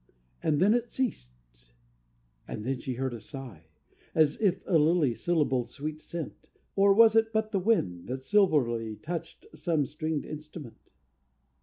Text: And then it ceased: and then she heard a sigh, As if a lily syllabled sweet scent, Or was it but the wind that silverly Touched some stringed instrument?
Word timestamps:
And 0.41 0.59
then 0.59 0.73
it 0.73 0.89
ceased: 0.91 1.35
and 2.47 2.65
then 2.65 2.79
she 2.79 2.95
heard 2.95 3.13
a 3.13 3.19
sigh, 3.19 3.65
As 4.15 4.35
if 4.41 4.63
a 4.65 4.79
lily 4.79 5.13
syllabled 5.13 5.69
sweet 5.69 6.01
scent, 6.01 6.49
Or 6.75 6.91
was 6.91 7.15
it 7.15 7.31
but 7.31 7.51
the 7.51 7.59
wind 7.59 8.07
that 8.07 8.23
silverly 8.23 8.95
Touched 8.95 9.45
some 9.53 9.85
stringed 9.85 10.25
instrument? 10.25 10.89